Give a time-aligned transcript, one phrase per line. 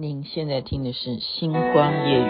[0.00, 2.24] 您现在听的是《星光夜雨》。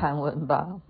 [0.00, 0.80] 韩文吧？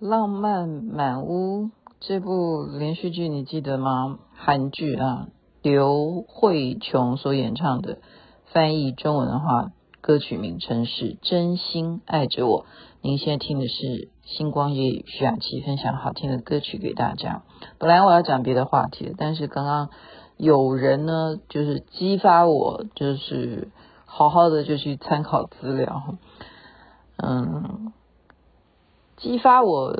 [0.08, 1.64] 《浪漫满屋》
[2.00, 4.18] 这部连续剧你记得吗？
[4.34, 5.28] 韩剧啊，
[5.60, 7.98] 刘慧琼所演唱的，
[8.46, 9.70] 翻译中文的话，
[10.00, 12.62] 歌曲名称是《真心爱着我》。
[13.02, 17.42] 您现在听的是星光夜雨徐雅琪分享好听的歌曲给大家。
[17.78, 19.90] 本来我要讲别的话题，但是刚刚
[20.38, 23.68] 有人呢，就是激发我，就是
[24.06, 26.14] 好好的就去参考资料，
[27.18, 27.92] 嗯。
[29.16, 29.94] 激发我，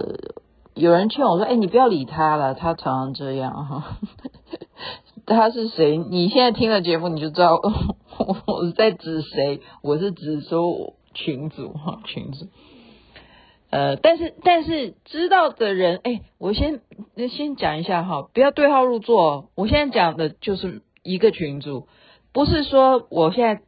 [0.75, 3.99] 有人劝我说：“哎，你不要理他了，他常常这样哈。”
[5.27, 5.97] 他是谁？
[5.97, 7.55] 你现在听了节目，你就知道
[8.47, 9.63] 我是在指谁。
[9.83, 12.47] 我是指说群主哈， 群主。
[13.71, 16.81] 呃，但是但是知道的人，哎，我先
[17.31, 19.49] 先讲一下哈，不要对号入座。
[19.55, 21.89] 我现在讲的就是一个群主，
[22.33, 23.63] 不是说我现在。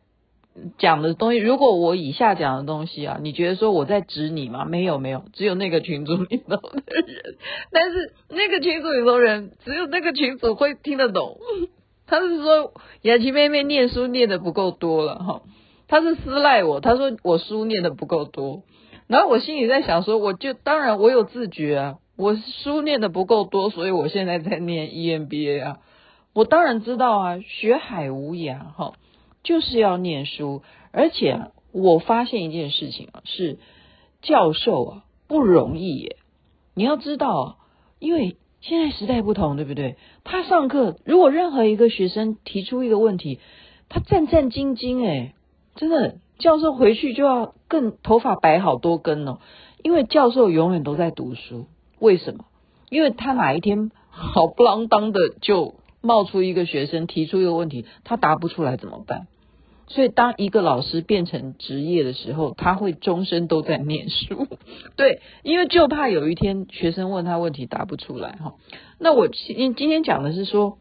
[0.78, 4.64] 讲的东西，如果我以下讲的东西啊，你觉得说我在指你吗？
[4.64, 7.36] 没有没有，只有那个群组里头的人，
[7.70, 11.38] 但是那个群组里头人，只有那个群组会听得懂。
[12.06, 12.72] 他是说
[13.02, 15.42] 雅琪妹妹念书念得不够多了哈，
[15.88, 18.62] 他是私赖我，他说我书念得不够多，
[19.08, 25.78] 然后我心里在想说，我就当然我有自觉啊，我书念得不够多，所以我现在在念 EMBA 啊，
[26.32, 28.92] 我当然知道啊，学海无涯哈。
[29.46, 31.40] 就是要念书，而且
[31.70, 33.60] 我发现一件事情啊，是
[34.20, 36.16] 教授啊不容易耶。
[36.74, 37.58] 你要知道，
[38.00, 39.94] 因为现在时代不同，对不对？
[40.24, 43.38] 他上课，如果任何一个学生提出一个问题，
[43.88, 45.32] 他战战兢兢，诶，
[45.76, 49.38] 真的，教授回去就要更头发白好多根哦，
[49.84, 51.66] 因为教授永远都在读书。
[52.00, 52.46] 为什么？
[52.90, 59.28] 因为他哪一天好 不啷当的就冒出一个学生提出一个问题，他答不出来怎么办？
[59.88, 64.48] 所以，当一个老师变成职业的时候，他会终身都在念书。
[64.96, 68.54] 对，因为就怕有一天学生问他问题答不出来哈。
[68.98, 70.78] 那我今今天讲的是说，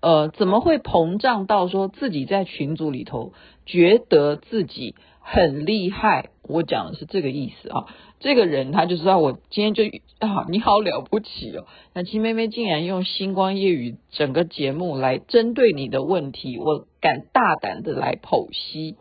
[0.00, 3.34] 呃，怎么会膨胀到说自己在群组里头
[3.66, 6.30] 觉得自己很厉害？
[6.42, 7.84] 我讲的是这个意思啊。
[8.18, 9.82] 这个人他就知道我今天就
[10.20, 11.66] 啊，你好了不起哦。
[11.92, 18.96] 那七妹妹竟然用星光夜语整个节目来针对你的问题，我敢大胆的来剖析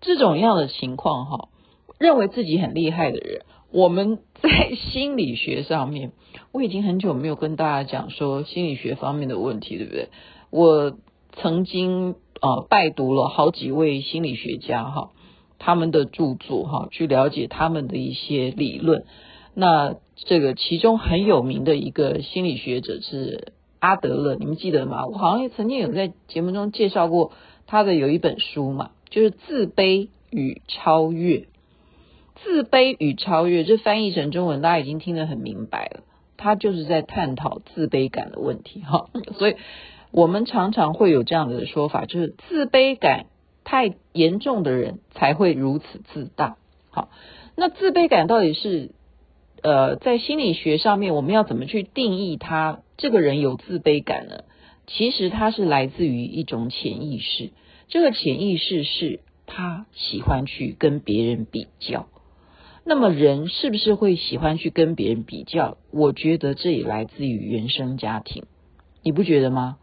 [0.00, 1.48] 这种样的情况哈。
[1.98, 6.12] 认为自己很厉害的人，我们在心理学上面，
[6.52, 10.08] 我已经很久没有跟大家讲说心理学方面的问题，对不对？
[10.50, 10.96] 我
[11.32, 15.10] 曾经啊拜读了好几位心理学家哈。
[15.58, 19.04] 他们的著作哈，去了解他们的一些理论。
[19.54, 23.54] 那这个其中很有名的一个心理学者是
[23.86, 25.06] 阿德勒，你们记得吗？
[25.06, 27.30] 我好像曾经有在节目中介绍过
[27.68, 31.36] 他的有一本书嘛，就是《自卑与超越》。
[32.42, 36.00] 自卑与超越，这翻译成中文，大家已经听得很明白了。
[36.36, 39.08] 他就是在探讨自卑感的问题哈。
[39.38, 39.54] 所以
[40.10, 43.26] 我们常常会有这样的说法，就是自卑感。
[43.68, 46.56] 太严重的人才会如此自大。
[46.90, 47.08] 好，
[47.56, 48.92] 那自卑感到底是
[49.62, 54.44] 呃，在心理学上面，我们要怎么去定义他这个人有自卑感呢？
[54.86, 57.50] 其实他是来自于一种潜意识，
[57.88, 62.06] 这个潜意识是他喜欢去跟别人比较。
[62.84, 65.76] 那么人是不是会喜欢去跟别人比较？
[65.90, 68.44] 我觉得这也来自于原生家庭，
[69.02, 69.78] 你不觉得吗？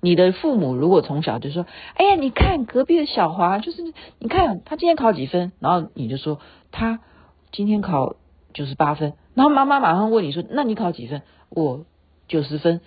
[0.00, 3.82] 你的父母如果从小就说：“哎呀，你看隔壁的小华，就是
[4.18, 7.00] 你看他今天考几分？”然后你就说他
[7.52, 8.16] 今天考
[8.54, 11.20] 九十八分，然后妈妈马上问你说：“那你考几分？”
[11.50, 11.84] 我
[12.28, 12.80] 九十分。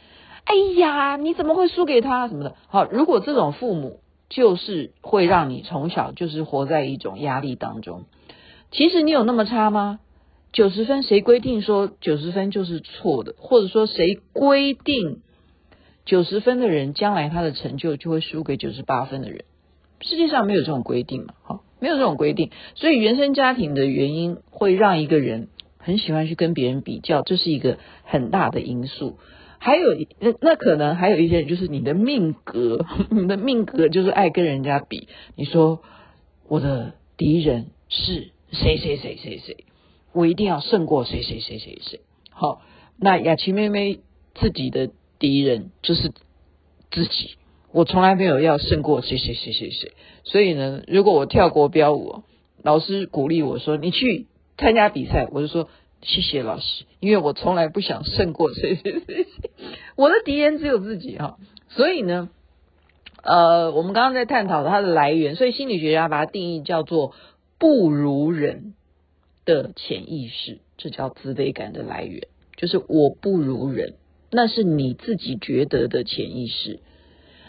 [0.46, 2.56] 哎呀，你怎么会输给他什么的？
[2.70, 4.00] 好，如果这种父母
[4.30, 8.06] 就是会让你从小就是活在一种压力当中。
[8.72, 10.00] 其实你有那么差吗？
[10.54, 13.36] 九十分谁规定说九十分就是错的？
[13.38, 15.22] 或者说谁规定
[16.06, 19.44] 九十分的人将来他的成就就会输给九十八分的人？
[20.00, 21.34] 世界上没有这种规定嘛？
[21.44, 22.52] 好，没有这种规定。
[22.76, 25.50] 所以原生家庭的原因会让一个人
[25.88, 29.18] 很喜欢去跟别人比较，这是一个很大的因素。
[29.58, 29.88] 还有
[30.20, 35.08] 那那可能还有一些人，就是你的命格， 你的命格就是爱跟人家比。
[35.38, 35.82] 你说
[36.50, 39.64] 我的敌人是谁谁谁谁谁，
[40.12, 42.02] 我一定要胜过谁谁谁谁谁。
[42.32, 42.62] 好，
[43.00, 44.00] 那雅琪妹妹
[44.36, 46.12] 自己的敌人就是
[46.92, 47.38] 自己，
[47.72, 49.94] 我从来没有要胜过谁谁谁谁谁。
[50.26, 52.24] 所以呢，如果我跳国标舞，
[52.62, 55.70] 老师鼓励我说你去参加比赛，我就说。
[56.04, 59.28] 谢谢老师，因为我从来不想胜过谁谁谁，
[59.96, 61.40] 我的敌人只有自己哈。
[61.70, 62.30] 所以呢，
[63.24, 67.16] 呃，我们刚刚在探讨它的来源，所以心理学家把它定义叫做
[67.58, 68.76] 不如人
[69.44, 73.96] 的潜意识，这叫自卑感的来源，就是我不如人，
[74.30, 76.80] 那是你自己觉得的潜意识。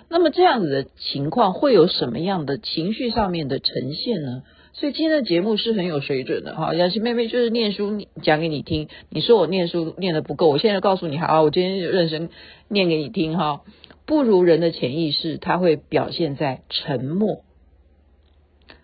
[0.08, 4.43] 那么这样子的情况会有什么样的情绪上面的呈现呢？
[4.79, 8.89] 所以今天的节目是很有水准的哈，雅琪妹妹就是念书讲给你听。
[9.09, 12.31] 你说我念书念的不够，我现在告诉你好，我今天就认真
[12.69, 13.63] 念给你听哈。
[14.07, 17.43] 不如人的潜意识，它会表现在沉默，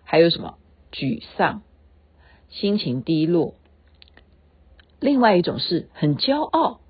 [0.03, 0.55] 还有什么
[0.91, 1.61] 沮丧、
[2.49, 3.55] 心情低落。
[4.99, 6.81] 另外一种是很骄傲，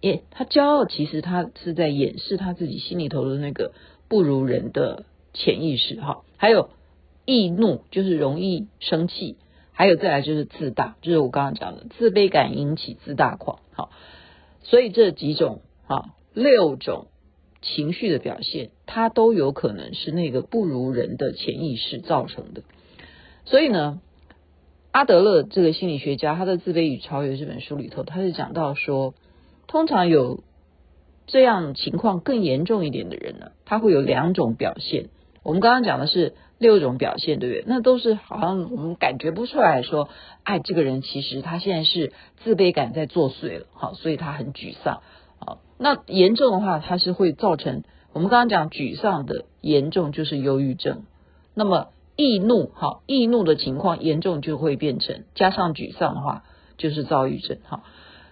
[0.00, 3.72] 耶，他骄傲，其实他是在掩饰他自己心里头的那个
[4.08, 5.04] 不如人的
[5.34, 6.22] 潜意识哈。
[6.38, 6.70] 还有。
[7.26, 9.36] 易怒就是容易生气，
[9.72, 13.58] 还有再来就是自大，就是我刚刚讲的自卑感引起自大狂。
[13.72, 13.90] 好，
[14.62, 17.08] 所以这几种啊六种
[17.62, 22.62] 情绪的表现，它都有可能是那个不如人的潜意识造成的。
[23.44, 24.00] 所以呢，
[24.92, 29.14] 阿德勒这个心理学家，他的《自卑与超越》这本书里头，他是讲到说，
[29.66, 30.44] 通常有
[31.26, 35.08] 这样情况更严重一点的人呢，他会有两种表现。
[35.42, 36.34] 我们刚刚讲的是。
[36.58, 37.64] 六种表现，对不对？
[37.66, 40.08] 那都是好像我们感觉不出来说，
[40.42, 42.12] 哎，这个人其实他现在是
[42.42, 45.02] 自卑感在作祟了，好，所以他很沮丧，
[45.38, 47.82] 好，那严重的话，他是会造成
[48.12, 51.02] 我们刚刚讲沮丧的严重就是忧郁症，
[51.54, 56.44] 那么易怒，好，易怒的情况严重就会变成加上沮丧的话
[56.78, 57.82] 就是躁郁症，好，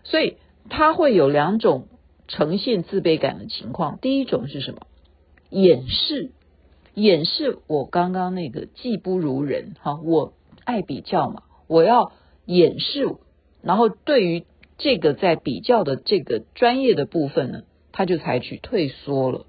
[0.03, 0.39] 所以
[0.71, 1.89] 他会有两种
[2.27, 4.79] 呈现自卑感的情况，第一种是什么？
[5.51, 6.31] 掩饰。
[6.95, 10.33] 掩饰我刚刚那个技不如人，哈，我
[10.65, 12.13] 爱比较嘛，我要
[12.47, 13.17] 掩饰，
[13.63, 14.45] 然后对于
[14.79, 17.63] 这个在比较的这个专业的部分呢，
[17.93, 19.47] 他就采取退缩了。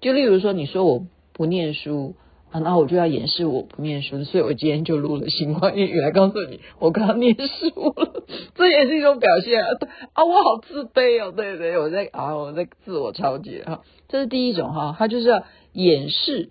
[0.00, 2.14] 就例如说，你说我不念书，
[2.54, 7.66] 啊，那我就要掩饰我不念书，所以我今天就录了新话英语来告诉你，我刚刚念书
[7.96, 8.24] 了，
[8.54, 9.68] 这也是一种表现啊，
[10.12, 15.44] 啊，我好自卑哦，对对，我在啊，我在自我调节哈，这是第一种哈，他就是要。
[15.76, 16.50] 掩饰，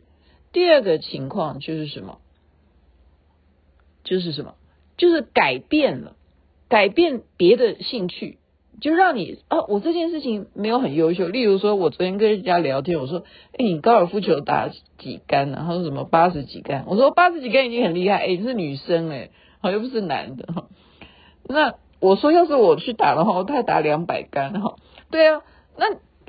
[0.51, 2.17] 第二个情况就是什么？
[4.03, 4.55] 就是什么？
[4.97, 6.17] 就是改变了，
[6.67, 8.37] 改变别的兴趣，
[8.83, 11.29] 就让你哦，我这件事情没有很优秀。
[11.29, 13.23] 例如说，我昨天跟人家聊天，我说
[13.57, 19.29] ：“哎，你高尔夫球打几杆呢？”他说：“什么八十几杆？”我说：“八十几杆已经很厉害。”哎，是女生哎，
[19.61, 20.65] 好又不是男的哈。
[21.47, 24.75] 那我说，要是我去打的话，我太打两百杆哈。
[25.09, 25.41] 对啊，
[25.77, 25.85] 那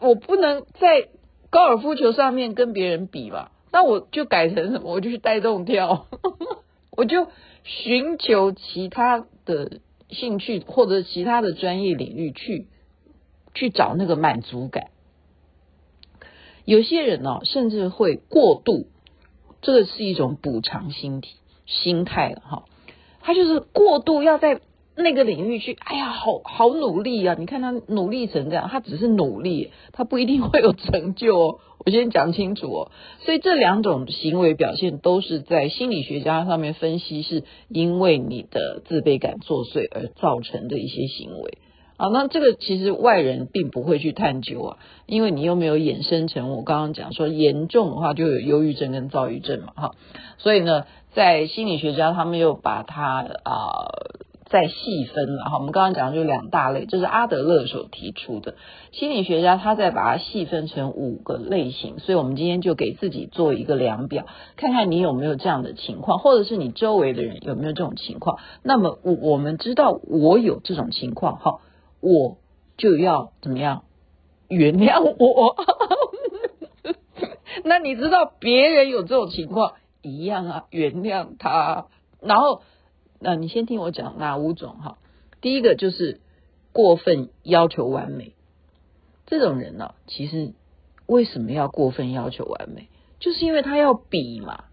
[0.06, 1.08] 我不能在。
[1.50, 4.90] 高尔夫球上面跟别人比吧，那我就改成什么？
[4.92, 6.06] 我就去带动跳，
[6.90, 7.28] 我就
[7.62, 9.78] 寻求其他的
[10.10, 12.68] 兴趣或者其他的专业领域去
[13.54, 14.88] 去找那个满足感。
[16.64, 18.86] 有些人呢、甚至会过度，
[19.60, 22.64] 这个是一种补偿心体心态了哈，
[23.20, 24.60] 他就是过度要在。
[24.96, 27.34] 那个领域去，哎呀，好好努力啊！
[27.36, 31.58] 你看他努力成这样，他只是努力，他不一定会有成就哦。
[31.84, 32.92] 我先讲清楚哦。
[33.18, 41.58] 所以这两种行为表现都是在心理学家上面分析，是因为你的自卑感作祟而造成的一些行为
[41.96, 42.06] 啊。
[42.08, 49.90] 那这个其实外人并不会去探究啊，因为你又没有衍生成我刚刚讲说严重的话就有忧郁症跟躁郁症嘛，哈。
[50.38, 50.84] 所以呢，
[51.14, 53.90] 在心理学家他们又把它啊。
[54.54, 58.54] 再细分了哈，我们刚刚讲的就两大类，这是阿德勒所提出的
[58.92, 68.38] 心理学家，他在把它细分成五个类型，所以我们今天就给自己做一个量表，看看你有没有这样的情况，或者是你周围的人有没有这种情况。
[68.62, 71.58] 那么我我们知道我有这种情况哈，
[72.00, 72.36] 我
[72.76, 73.82] 就要怎么样
[74.46, 75.56] 原谅我。
[77.64, 81.86] 那你知道别人有这种情况一样啊，原谅他。
[82.20, 82.62] 然后，
[83.24, 84.98] 那你先听我讲哪五种哈？
[85.40, 86.20] 第一个就是
[86.72, 88.34] 过分要求完美，
[89.26, 90.52] 这种人呢、啊，其实
[91.06, 92.88] 为什么要过分要求完美？
[93.18, 94.64] 就是因为他要比嘛，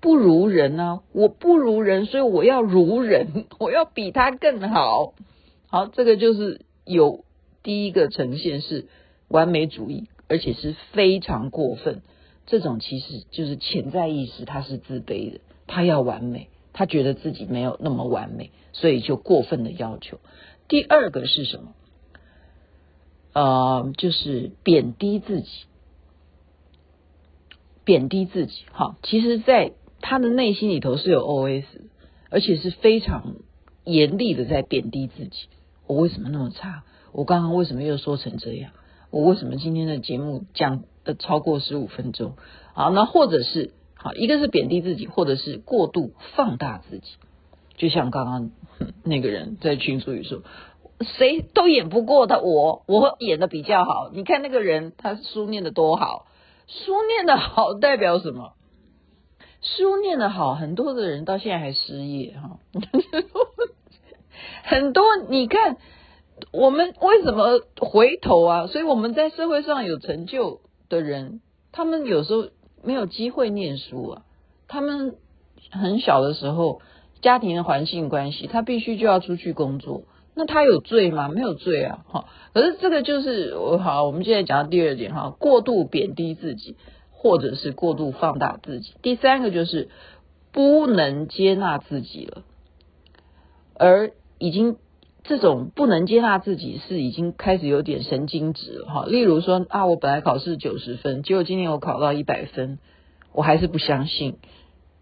[0.00, 5.14] 不如人呢、啊，我不如人，所以我要如人， 我要比他更好。
[5.68, 7.24] 好，这个就是有
[7.62, 8.88] 第一个呈现是
[9.28, 10.08] 完美主义。
[10.28, 12.02] 而且是非常过分，
[12.46, 15.38] 这种其实就是潜在意识，他是自卑的，
[15.68, 20.20] 他要完美，他觉得自己没有那么完美，所以就过分的要求。
[20.68, 21.72] 第二个是什么？
[23.32, 25.48] 呃，就是贬低自己，
[27.82, 28.64] 贬低自己。
[28.72, 31.64] 哈，其实，在他的内心里头是有 OS，
[32.28, 33.36] 而且是非常
[33.84, 35.48] 严厉的在贬低自己。
[35.86, 36.84] 我为什么那么差？
[37.12, 38.72] 我刚刚为什么又说成这样？
[39.10, 42.34] 我为什么今天的节目讲的超过十五分钟？
[42.74, 47.12] 好，那或者是好，一个是贬低自己，或者是过度放大自己。
[47.76, 48.50] 就像刚刚
[49.02, 50.42] 那个人在群组里说，
[51.00, 54.10] 谁都演不过他，我我演的比较好。
[54.12, 56.26] 你看那个人，他书念的多好，
[56.68, 58.52] 书念的好代表什么？
[59.60, 62.58] 书念的好，很多的人到现在还失业哈。
[64.64, 65.76] 很多你看。
[66.52, 68.66] 我们为什么回头啊？
[68.66, 70.60] 所以我们在社会上有成就
[70.90, 71.40] 的人，
[71.72, 72.48] 他们有时候
[72.86, 74.22] 没有机会念书啊。
[74.68, 75.16] 他们
[75.70, 76.80] 很小的时候，
[77.20, 80.04] 家庭的环境关系，他必须就要出去工作。
[80.34, 81.28] 那他有罪吗？
[81.28, 82.04] 没有罪啊。
[82.08, 82.24] 哈，
[82.54, 86.76] 可是这个就是我好，我们现在讲到第二点哈，过度贬低自己，
[87.10, 88.94] 或者是过度放大自己。
[89.02, 89.90] 第三个就是
[90.52, 92.44] 不能接纳自己了，
[93.74, 94.78] 而已经。
[95.28, 99.04] 这种不能接纳自己是已经开始有点神经质了哈。
[99.06, 102.78] 例如说啊，我本来考试九十分，结果今年我考到一百分，
[103.32, 104.36] 我还是不相信，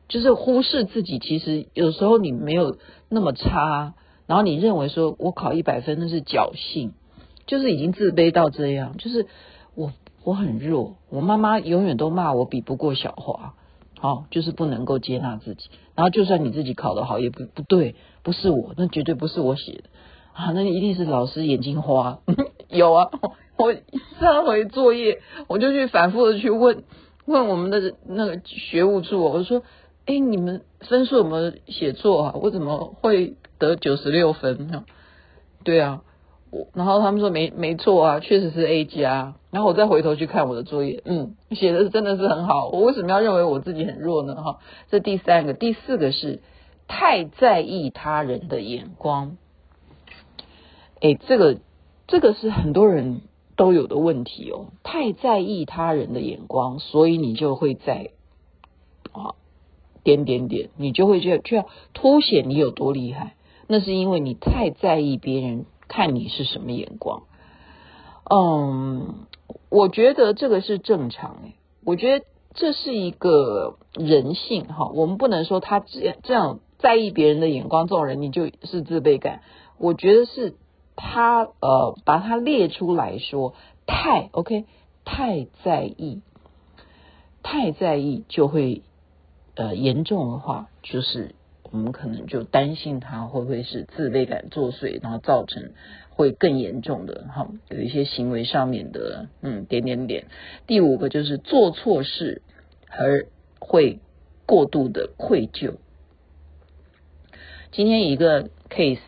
[0.08, 1.18] 就是忽视自己。
[1.18, 2.78] 其实有时候你没有
[3.10, 3.94] 那么差，
[4.26, 6.94] 然后你认为说我考一百分那是侥幸，
[7.46, 9.26] 就是已经自卑到这样，就是
[9.74, 13.54] 我我很弱，我妈妈永远都骂我比不过小华，
[13.98, 15.68] 好，就是不能够接纳自己。
[15.94, 19.84] 然后就算你自己考得好，也不不对，不是我，那绝对不是我写的。
[20.34, 22.18] 啊，那一定是老师眼睛花。
[22.68, 23.10] 有啊，
[23.56, 23.72] 我
[24.20, 26.82] 上回作业，我就去反复的去问
[27.24, 29.62] 问我们的那个学务处，我说，
[30.06, 32.34] 哎，你们分数有没有写错啊？
[32.34, 34.84] 我怎么会得九十六分？
[35.62, 36.02] 对啊，
[36.50, 39.34] 我然后他们说没没错啊，确实是 A 加。
[39.52, 42.70] 然后我再回头去看我的作业，嗯，写的真的是很好。
[42.70, 44.34] 我为什么要认为我自己很弱呢？
[44.34, 44.58] 哈，
[44.90, 46.40] 这第三个，第四个是
[46.88, 49.36] 太在意他人的眼光。
[51.04, 51.60] 哎，这个
[52.06, 53.20] 这个是很多人
[53.56, 58.12] 都有的问题哦，太在意他人的眼光，所以你就会在
[59.12, 59.34] 啊
[60.02, 63.34] 点点点，你就会就就要凸显你有多厉害。
[63.66, 67.24] 那是因为你太在意别人看你是什么眼光。
[68.30, 69.26] 嗯，
[69.68, 71.52] 我觉得这个是正常诶，
[71.84, 79.42] 我觉得这是一个人性哈，我们不能说他这样这样在意别人的眼光，这种人你就是自卑感。
[79.76, 80.54] 我觉得是。
[80.96, 83.54] 他呃，把它列出来说，
[83.86, 84.64] 太 OK，
[85.04, 86.22] 太在意，
[87.42, 88.82] 太在意就会
[89.56, 91.34] 呃严重的话，就是
[91.70, 95.72] 我们可能就担心他会不会是自卑感作祟，然后造成
[96.10, 100.26] 会更严重的哈，有一些行为上面的嗯点点点。
[100.66, 102.42] 第五个就是做错事
[102.88, 103.26] 而
[103.58, 103.98] 会
[104.46, 105.74] 过度的愧疚。
[107.72, 109.00] 今天一个 case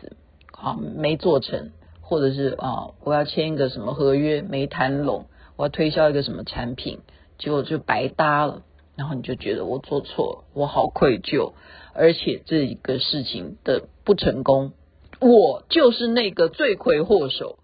[0.51, 1.71] 好没做成。
[2.07, 5.25] 或者是啊，我要签一个什么合约没谈拢，
[5.57, 6.99] 我要推销一个什么产品，
[7.37, 8.63] 结果就白搭了。
[8.95, 11.51] 然后你就觉得我做错了，我好愧疚，
[11.93, 14.71] 而且这一个事情的不成功，
[15.19, 17.59] 我就是那个罪魁祸首，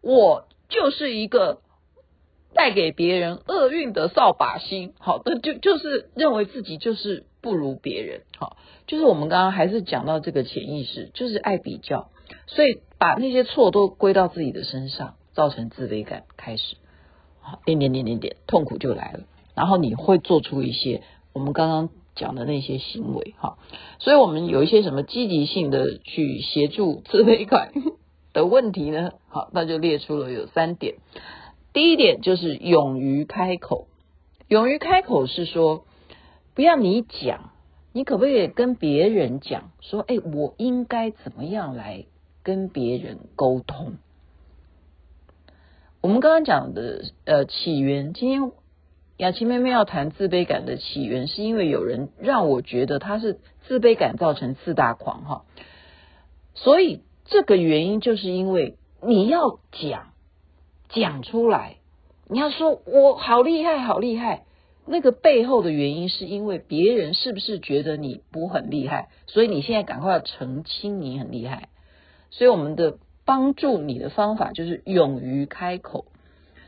[0.00, 1.58] 我就是一个
[2.54, 4.94] 带给别人厄运的扫把星。
[5.00, 8.22] 好的，就就是认为自己就是不如别人。
[8.38, 12.10] 好，就是我们刚刚还是讲到这个潜意识，就是爱比较。
[12.48, 16.76] 所以把那些错都归到自己的身上，造成自卑感开始，
[17.40, 19.20] 好，点点点点点，痛苦就来了。
[19.54, 21.02] 然后你会做出一些
[21.32, 23.58] 我们刚刚讲的那些行为，哈。
[23.98, 27.72] 所以我们有一些什么积极性的去协助自卑感
[28.32, 29.12] 的问题呢？
[29.28, 30.96] 好，那就列出了有三点。
[31.72, 33.86] 第一点就是勇于开口，
[34.48, 35.84] 勇于开口是说，
[36.54, 37.50] 不要你讲，
[37.92, 42.06] 你可不可以跟别人讲说，哎，我应该怎么样来？
[42.48, 43.98] 跟别人沟通，
[46.00, 48.52] 我们刚刚讲的呃起源，今天
[49.18, 55.44] 雅琪妹妹要谈自卑感的起源，是因为有人让我觉得他是自卑感造成自大狂哈，
[56.54, 60.12] 所以这个原因就是因为你要讲
[60.88, 61.76] 讲出来，
[62.30, 64.44] 你要说我好厉害好厉害。
[64.86, 71.68] 那个背后的原因是因为别人是不是觉得你不很厉害，所以你现在赶快要澄清你很厉害。
[72.30, 76.06] 所以我们的帮助你的方法就是勇于开口，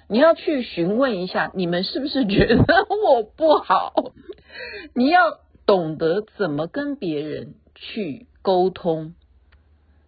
[0.08, 4.12] 你要去询问一下，你们是不是觉得我不好？
[4.94, 9.14] 你要懂得怎么跟别人去沟通，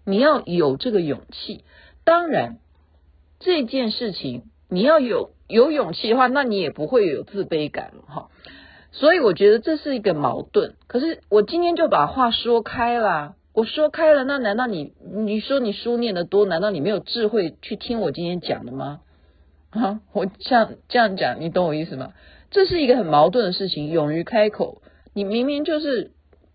[0.04, 1.64] 你要有这个勇气。
[2.04, 2.58] 当然，
[3.38, 5.30] 这件事情你要有。
[5.48, 8.30] 有勇气的话，那你也不会有自卑感了哈。
[8.90, 10.76] 所以我觉得这是一个矛盾。
[10.86, 19.00] 可是我今天就把话说开了，我说开了，那难道你你说你书念得多，难道你没有智慧去听我今天讲的吗？
[19.70, 22.12] 啊，我像这样讲，你懂我意思吗？
[22.50, 23.88] 这是一个很矛盾的事情。
[23.88, 24.82] 勇于开口，
[25.14, 26.12] 你明明就是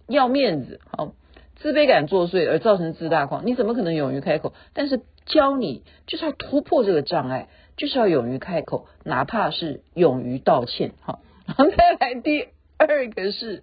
[0.07, 1.13] 要面子，好，
[1.55, 4.53] 自卑感作祟而造成自大狂，你怎么可能勇于开口？
[4.73, 7.47] 但是教你就是要突破这个障碍。
[7.77, 11.19] 就是要勇于开口，哪怕是勇于道歉，好。
[11.45, 12.47] 然后再来第
[12.79, 13.61] 二个是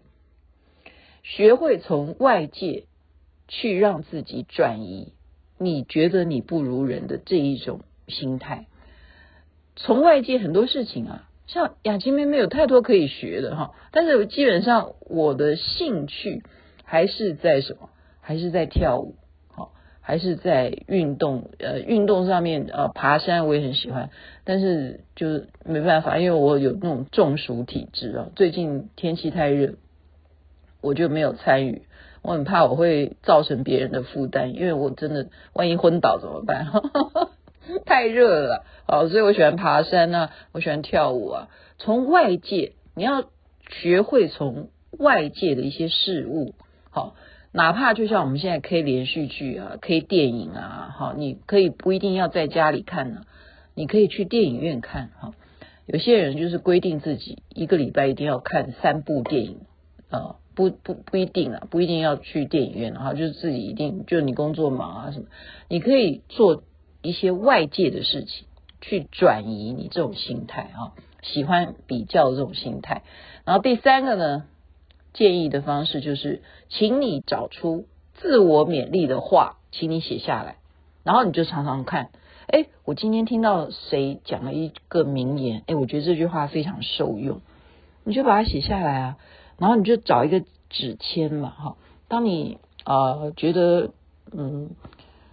[1.25, 2.85] 学会从外界
[3.49, 5.13] 去让自己转移
[5.59, 8.67] 你觉得你不如人的这一种心态。
[9.77, 16.43] 从外界很多事情啊，像雅琪妹妹有太多可以学的哈，但是基本上我的兴趣
[16.85, 17.91] 还是在什么？
[18.21, 19.17] 还是在跳舞。
[19.49, 24.11] 好还是在运动，呃，运动上面，呃，爬山我也很喜欢，
[24.45, 28.29] 但是就是没办法，因为我有那种中暑体质啊。
[28.37, 29.75] 最近天气太热，
[30.81, 31.83] 我就没有参与。
[32.25, 36.73] 我很怕我会造成别人的负担，因为我真的万一昏倒怎么办？
[37.87, 39.09] 太热了好！
[39.09, 41.49] 所以我喜欢爬山啊，我喜欢跳舞啊。
[41.79, 43.25] 从外界，你要
[43.69, 46.55] 学会从外界的一些事物，
[46.91, 47.15] 好。
[47.57, 53.21] 哪怕就像我们现在 K 连续剧啊，K 电影啊，好，你可以不一定要在家里看呢，
[53.77, 55.35] 你可以去电影院看哈。
[55.87, 59.61] 有些人就是规定自己一个礼拜一定要看三部电影
[60.11, 65.27] 啊，不不不一定啊，不一定要去电影院哈，就是自己一定就你工作忙啊什么，
[65.69, 66.63] 你可以做
[67.03, 68.47] 一些外界的事情
[68.81, 73.03] 去转移你这种心态啊，喜欢比较这种心态。
[73.45, 74.45] 然后第三个呢？
[75.13, 80.57] 建议的方式就是，请你找出自我勉励的话，请你写下来，
[81.05, 82.11] 然后你就常常看。
[82.49, 87.43] 哎，我今天听到谁讲了一个名言，哎，我觉得这句话非常受用，
[88.03, 89.17] 你就把它写下来啊。
[89.59, 91.77] 然后你就找一个纸签嘛，哈。
[92.09, 93.91] 当你啊、觉得
[94.33, 94.71] 嗯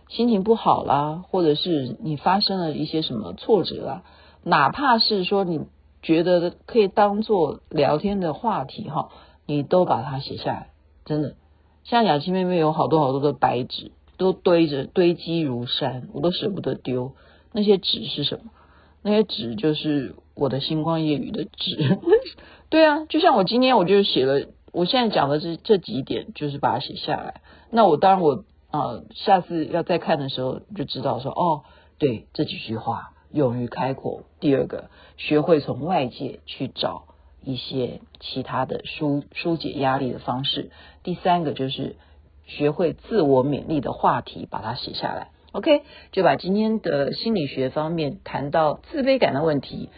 [0.10, 4.04] 心情不好啦，或者是你发生了一些什么挫折啦，
[4.44, 5.66] 哪怕是说你
[6.02, 9.10] 觉得可以当做聊天的话题，哈。
[9.48, 10.70] 你都把它写下来，
[11.04, 11.36] 真的。
[11.84, 17.12] 像雅琪妹妹有好多好多的白纸，都堆着堆积如山，我都舍不得丢。
[17.52, 18.52] 那些纸是什么？
[19.02, 21.98] 那些纸就是我的星光夜雨的纸。
[22.72, 27.42] 对啊，就像我今天我就写了，我现在讲的是这几点，就是把它写下来。
[27.70, 31.62] 那我当然我、呃，下次要再看的时候就知道说，哦，
[32.00, 34.24] 对，这几句话，勇于开口。
[34.40, 37.04] 第二个，学会从外界去找。
[37.44, 40.70] 一些其他的疏疏解压力的方式。
[41.02, 41.96] 第三个就是
[42.46, 45.30] 学会自我勉励的话题，把它写下来。
[45.52, 45.82] OK，
[46.12, 49.90] 就把今天的心理学方面谈到自卑感的问题，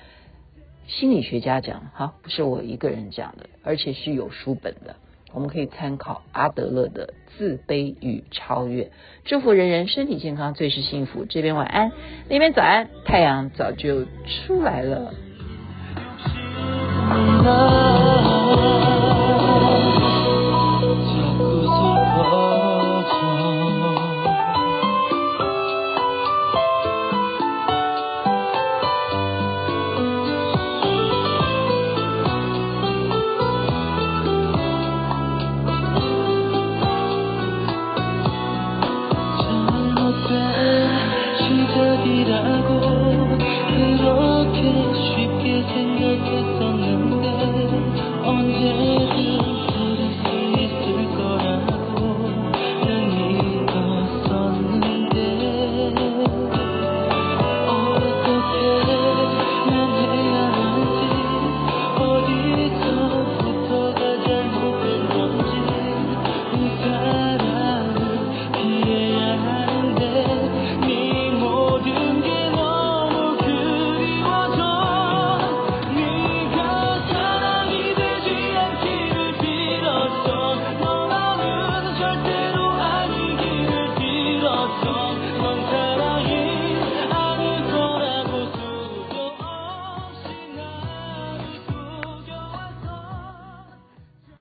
[0.88, 4.96] 心理学家讲哈不是我一个人讲的而且是有书本的。
[5.34, 8.91] 我们可以参考阿德勒的自卑与超越。
[9.26, 11.26] 祝福人人身体健康最是幸福。
[11.26, 11.91] 这边晚安
[12.30, 15.13] 那边早安太阳早就出来了。